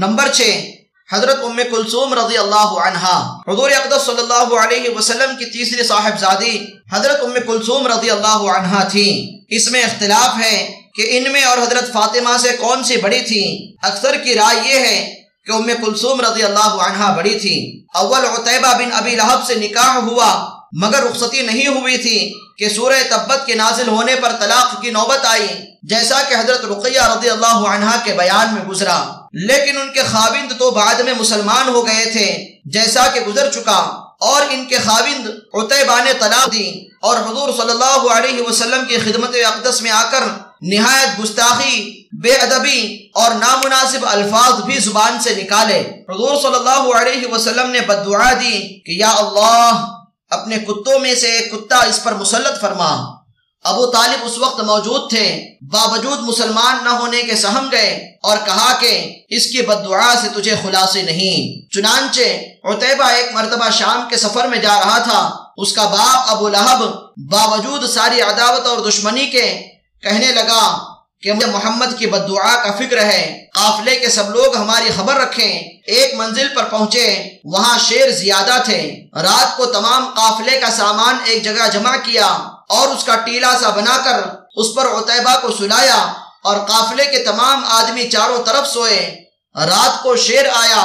Number 0.00 0.28
چھ، 0.32 0.64
حضرت 1.12 1.38
ام 1.42 1.60
کلثوم 1.70 2.14
رضی 2.14 2.38
اللہ 2.38 2.70
عنہا، 2.86 3.38
حضور 3.48 3.70
اقدس 3.70 4.06
صلی 4.06 4.18
اللہ 4.18 4.58
علیہ 4.58 4.98
وسلم 4.98 5.36
کی 5.36 5.44
تیسری 5.44 5.82
صاحب 5.82 6.18
زادی 6.18 6.64
حضرت 6.92 7.20
ام 7.22 7.34
کلثوم 7.46 7.86
رضی 7.86 8.10
اللہ 8.10 8.58
عنہا 8.58 8.84
تھی۔ 8.84 9.38
اس 9.48 9.70
میں 9.70 9.82
اختلاف 9.82 10.44
ہے 10.44 10.74
کہ 10.94 11.06
ان 11.08 11.32
میں 11.32 11.42
اور 11.42 11.58
حضرت 11.58 11.92
فاطمہ 11.92 12.36
سے 12.38 12.48
کون 12.48 12.84
سی 12.84 12.96
بڑی 12.96 13.20
تھی۔ 13.20 13.74
اکثر 13.82 14.16
کی 14.16 14.34
رائے 14.34 14.74
یہ 14.74 14.80
ہے 14.80 15.14
کہ 15.44 15.52
ام 15.52 15.70
کلثوم 15.84 16.20
رضی 16.20 16.42
اللہ 16.42 16.74
عنہا 16.86 17.12
بڑی 17.16 17.38
تھی۔ 17.38 17.84
اول 17.94 18.24
عطیبہ 18.24 18.78
بن 18.78 18.92
ابی 18.92 19.16
لہب 19.16 19.46
سے 19.46 19.54
نکاح 19.54 19.96
ہوا، 19.96 20.48
مگر 20.72 21.02
رخصتی 21.02 21.42
نہیں 21.42 21.66
ہوئی 21.66 21.98
تھی 21.98 22.32
کہ 22.58 22.68
سورہ 22.68 23.02
تبت 23.10 23.46
کے 23.46 23.54
نازل 23.54 23.88
ہونے 23.88 24.14
پر 24.14 24.32
طلاق 24.40 24.82
کی 24.82 24.90
نوبت 24.90 25.24
آئی، 25.24 25.48
جیسا 25.82 26.22
کہ 26.28 26.34
حضرت 26.34 26.64
رقیہ 26.64 27.00
رضی 27.00 27.30
اللہ 27.30 27.56
عنہا 27.68 27.96
کے 28.04 28.12
بیان 28.12 28.54
میں 28.54 28.62
گزرا۔ 28.62 29.25
لیکن 29.44 29.80
ان 29.80 29.92
کے 29.92 30.02
خاوند 30.02 30.52
تو 30.58 30.70
بعد 30.70 30.94
میں 30.94 31.14
مسلمان 31.14 31.68
ہو 31.68 31.86
گئے 31.86 32.04
تھے، 32.04 32.58
جیسا 32.64 33.06
کہ 33.06 33.20
گزر 33.20 33.52
چکا۔ 33.52 34.02
اور 34.20 34.42
ان 34.50 34.64
کے 34.64 34.78
خاوند 34.78 35.26
عطیبہ 35.54 36.04
نے 36.04 36.12
طلاق 36.12 36.52
دی۔ 36.52 36.72
اور 37.02 37.16
حضور 37.16 37.52
صلی 37.52 37.70
اللہ 37.70 38.12
علیہ 38.12 38.42
وسلم 38.42 38.84
کی 38.84 38.98
خدمت 38.98 39.34
اقدس 39.34 39.82
میں 39.82 39.90
آ 39.90 40.10
کر 40.10 40.24
نہایت 40.62 41.24
گستاخی، 41.24 42.04
بے 42.22 42.32
ادبی 42.32 43.08
اور 43.14 43.30
نامناسب 43.30 43.98
الفاظ 44.02 44.52
بھی 44.54 44.78
زبان 44.78 45.20
سے 45.20 45.34
نکالے۔ 45.34 45.80
حضور 45.80 46.36
صلی 46.42 46.54
اللہ 46.54 46.96
علیہ 46.96 47.28
وسلم 47.32 47.70
نے 47.70 47.80
بدعا 47.80 48.32
دی 48.32 48.80
کہ 48.80 48.92
یا 48.92 49.10
اللہ، 49.10 49.88
اپنے 50.30 50.58
کتوں 50.58 50.98
میں 50.98 51.14
سے 51.14 51.26
ایک 51.26 51.52
کتا 51.52 51.76
اس 51.76 52.04
پر 52.04 52.14
مسلط 52.14 52.60
فرما۔ 52.60 53.16
ابو 53.64 53.86
طالب 53.86 54.24
اس 54.24 54.38
وقت 54.38 54.60
موجود 54.60 55.10
تھے، 55.10 55.44
باوجود 55.60 56.18
مسلمان 56.20 56.84
نہ 56.84 56.88
ہونے 56.88 57.22
کے 57.22 57.36
سہم 57.36 57.68
گئے۔ 57.72 58.15
اور 58.26 58.38
کہا 58.44 58.76
کہ 58.80 59.22
اس 59.28 59.46
کی 59.46 59.62
بد 59.62 59.84
دعا 59.84 60.14
سے 60.22 60.40
تجھے 60.40 60.54
خلاصے 60.62 61.02
نہیں۔ 61.02 61.70
چنانچہ 61.72 62.20
عطیبہ 62.64 63.04
ایک 63.04 63.26
مرتبہ 63.32 63.70
شام 63.70 64.08
کے 64.10 64.16
سفر 64.16 64.46
میں 64.46 64.58
جا 64.58 64.80
رہا 64.80 64.98
تھا۔ 64.98 65.36
اس 65.56 65.72
کا 65.72 65.84
باپ 65.84 66.30
ابو 66.30 66.48
لہب 66.48 66.82
باوجود 67.30 67.90
ساری 67.90 68.20
عداوت 68.20 68.66
اور 68.66 68.78
دشمنی 68.90 69.26
کے 69.26 69.62
کہنے 70.02 70.26
لگا 70.26 70.84
کہ 71.22 71.32
مجھے 71.32 71.46
محمد 71.46 71.98
کی 71.98 72.06
بد 72.06 72.28
دعا 72.28 72.64
کا 72.64 72.72
فکر 72.72 73.04
ہے۔ 73.04 73.44
قافلے 73.54 73.96
کے 73.96 74.08
سب 74.08 74.30
لوگ 74.30 74.56
ہماری 74.56 74.90
خبر 74.96 75.14
رکھیں۔ 75.14 75.58
ایک 75.86 76.14
منزل 76.14 76.48
پر 76.54 76.64
پہنچے۔ 76.64 77.28
وہاں 77.44 77.78
شیر 77.78 78.10
زیادہ 78.10 78.62
تھے۔ 78.64 78.96
رات 79.14 79.56
کو 79.56 79.66
تمام 79.66 80.08
قافلے 80.16 80.60
کا 80.60 80.70
سامان 80.70 81.16
ایک 81.24 81.44
جگہ 81.44 81.68
جمع 81.72 81.96
کیا 81.96 82.26
اور 82.68 82.88
اس 82.88 83.04
کا 83.04 83.16
ٹیلا 83.16 83.52
سا 83.62 83.68
بنا 83.68 83.96
کر 84.04 84.18
اس 84.56 84.66
پر 84.76 84.86
عطیبہ 84.86 85.38
کو 85.42 85.48
سلایا۔ 85.58 86.12
اور 86.46 86.56
قافلے 86.56 87.04
کے 87.04 87.18
تمام 87.18 87.64
آدمی 87.68 88.10
چاروں 88.10 88.44
طرف 88.44 88.68
سوئے۔ 88.68 89.24
رات 89.54 90.02
کو 90.02 90.16
شیر 90.16 90.44
آیا 90.54 90.84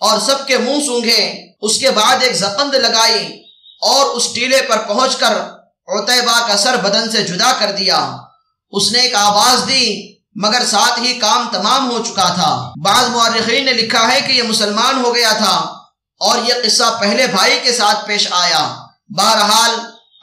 اور 0.00 0.18
سب 0.18 0.46
کے 0.46 0.58
منہ 0.58 0.86
سونگھے۔ 0.86 1.46
اس 1.60 1.78
کے 1.78 1.90
بعد 1.90 2.16
ایک 2.20 2.36
زقند 2.36 2.74
لگائی 2.74 3.42
اور 3.80 4.06
اس 4.06 4.28
ٹیلے 4.34 4.62
پر 4.62 4.78
پہنچ 4.78 5.16
کر 5.16 5.32
عطیبہ 5.86 6.48
کا 6.48 6.56
سر 6.56 6.76
بدن 6.76 7.10
سے 7.10 7.22
جدا 7.22 7.52
کر 7.58 7.72
دیا۔ 7.72 8.16
اس 8.70 8.92
نے 8.92 9.00
ایک 9.00 9.14
آواز 9.14 9.68
دی، 9.68 10.12
مگر 10.34 10.64
ساتھ 10.64 11.00
ہی 11.00 11.14
کام 11.14 11.48
تمام 11.52 11.90
ہو 11.90 12.02
چکا 12.04 12.34
تھا۔ 12.34 12.72
بعض 12.84 13.08
مورخین 13.08 13.64
نے 13.64 13.72
لکھا 13.72 14.12
ہے 14.12 14.20
کہ 14.20 14.32
یہ 14.32 14.42
مسلمان 14.42 15.04
ہو 15.04 15.14
گیا 15.14 15.32
تھا 15.32 15.56
اور 16.20 16.38
یہ 16.48 16.54
قصہ 16.64 16.96
پہلے 17.00 17.26
بھائی 17.26 17.60
کے 17.62 17.72
ساتھ 17.72 18.06
پیش 18.06 18.28
آیا۔ 18.30 18.76
بہرحال، 19.08 19.74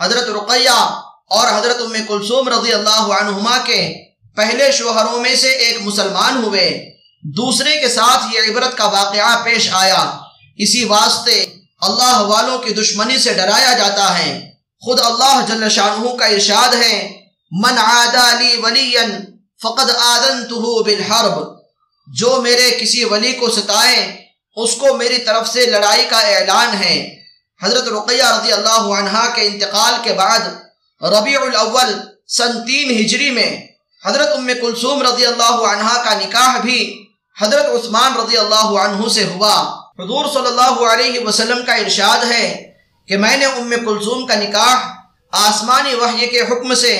حضرت 0.00 0.28
رقیہ 0.28 0.78
اور 1.30 1.46
حضرت 1.58 1.76
ام 1.80 1.92
کلثوم 2.08 2.48
رضی 2.48 2.72
اللہ 2.72 3.02
عنہما 3.20 3.58
کے 3.58 4.11
پہلے 4.36 4.72
شوہروں 4.72 5.20
میں 5.20 5.34
سے 5.34 5.48
ایک 5.48 5.78
مسلمان 5.80 6.44
ہوئے۔ 6.44 6.90
دوسرے 7.22 7.80
کے 7.80 7.88
ساتھ 7.88 8.34
یہ 8.34 8.40
عبرت 8.50 8.76
کا 8.76 8.84
واقعہ 8.84 9.44
پیش 9.44 9.68
آیا۔ 9.72 10.18
اسی 10.56 10.84
واسطے 10.84 11.46
اللہ 11.80 12.20
والوں 12.20 12.58
کی 12.58 12.74
دشمنی 12.74 13.18
سے 13.18 13.32
ڈرایا 13.32 13.72
جاتا 13.72 14.18
ہے۔ 14.18 14.50
خود 14.80 15.00
اللہ 15.00 15.44
جل 15.48 15.68
شانہ 15.68 16.16
کا 16.16 16.26
ارشاد 16.26 16.74
ہے، 16.74 17.20
من 17.50 17.78
عادا 17.78 18.40
لی 18.40 18.56
ولی 18.56 18.96
فقد 19.62 19.90
آدنتہ 19.90 20.82
بالحرب 20.82 21.58
جو 22.14 22.40
میرے 22.42 22.70
کسی 22.80 23.04
ولی 23.04 23.32
کو 23.32 23.50
ستائے، 23.50 24.16
اس 24.56 24.74
کو 24.74 24.96
میری 24.96 25.18
طرف 25.18 25.48
سے 25.48 25.66
لڑائی 25.66 26.04
کا 26.08 26.20
اعلان 26.20 26.82
ہے۔ 26.82 27.16
حضرت 27.62 27.88
رقیہ 27.88 28.22
رضی 28.22 28.52
اللہ 28.52 28.82
عنہ 28.98 29.34
کے 29.34 29.42
انتقال 29.42 29.94
کے 30.02 30.12
بعد 30.12 30.40
ربیع 31.02 31.40
الاول 31.40 31.94
سن 32.28 32.66
تین 32.66 32.90
ہجری 32.90 33.30
میں 33.30 33.71
حضرت 34.06 34.28
ام 34.36 34.48
کلثوم 34.60 35.02
رضی 35.02 35.26
اللہ 35.26 35.58
عنہ 35.66 35.88
کا 36.04 36.14
نکاح 36.14 36.58
بھی 36.58 37.06
حضرت 37.40 37.66
عثمان 37.66 38.16
رضی 38.16 38.36
اللہ 38.36 38.70
عنہ 38.80 39.08
سے 39.08 39.24
ہوا۔ 39.24 39.54
حضور 39.98 40.24
صلی 40.32 40.46
اللہ 40.46 40.80
علیہ 40.92 41.26
وسلم 41.26 41.64
کا 41.66 41.74
ارشاد 41.74 42.24
ہے 42.30 42.72
کہ 43.08 43.16
میں 43.16 43.36
نے 43.36 43.44
ام 43.44 43.70
کلثوم 43.70 44.26
کا 44.26 44.34
نکاح 44.34 44.74
آسمانی 45.32 45.94
وحی 45.94 46.26
کے 46.26 46.40
حکم 46.40 46.74
سے 46.74 46.94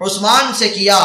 عثمان 0.00 0.52
سے 0.54 0.68
کیا۔ 0.68 0.98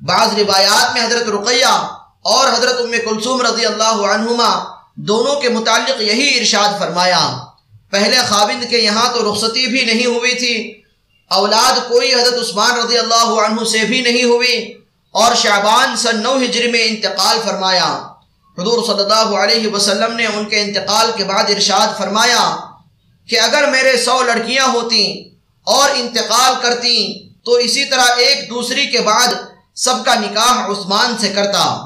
بعض 0.00 0.38
روایات 0.38 0.94
میں 0.94 1.02
حضرت 1.02 1.28
رقیہ 1.28 1.74
اور 2.22 2.48
حضرت 2.48 2.80
ام 2.80 2.94
کلثوم 3.04 3.42
رضی 3.42 3.66
اللہ 3.66 4.00
عنہما 4.12 4.48
دونوں 4.94 5.34
کے 5.40 5.48
متعلق 5.48 6.00
یہی 6.00 6.38
ارشاد 6.38 6.78
فرمایا۔ 6.78 7.20
پہلے 7.90 8.16
خاوند 8.28 8.64
کے 8.70 8.78
یہاں 8.78 9.12
تو 9.14 9.32
رخصتی 9.32 9.66
بھی 9.66 9.84
نہیں 9.84 10.06
ہوئی 10.06 10.34
تھی، 10.34 10.56
اولاد 11.30 11.78
کوئی 11.88 12.14
حضرت 12.14 12.40
عثمان 12.40 12.78
رضی 12.78 12.98
اللہ 12.98 13.28
عنہ 13.44 13.64
سے 13.64 13.84
بھی 13.84 14.00
نہیں 14.00 14.24
ہوئی۔ 14.24 14.56
اور 15.16 15.34
شعبان 15.34 15.96
سن 15.96 16.22
نو 16.22 16.36
ہجری 16.36 16.70
میں 16.70 16.84
انتقال 16.84 17.38
فرمایا۔ 17.44 18.02
حضور 18.58 18.84
صلی 18.86 19.02
اللہ 19.02 19.36
علیہ 19.38 19.68
وسلم 19.68 20.16
نے 20.16 20.26
ان 20.26 20.44
کے 20.44 20.60
انتقال 20.60 21.10
کے 21.16 21.24
بعد 21.24 21.44
ارشاد 21.48 21.98
فرمایا 21.98 22.56
کہ 23.28 23.40
اگر 23.40 23.68
میرے 23.70 23.96
سو 23.96 24.22
لڑکیاں 24.22 24.66
ہوتی 24.66 25.30
اور 25.62 25.88
انتقال 25.94 26.54
کرتی 26.62 27.28
تو 27.44 27.52
اسی 27.52 27.84
طرح 27.84 28.04
ایک 28.16 28.50
دوسری 28.50 28.86
کے 28.86 29.00
بعد 29.00 29.28
سب 29.74 30.04
کا 30.04 30.14
نکاح 30.14 30.66
عثمان 30.66 31.18
سے 31.18 31.28
کرتا۔ 31.28 31.85